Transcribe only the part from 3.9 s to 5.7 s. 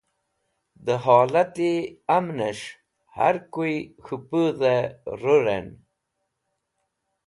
K̃hu Pudhve Ruran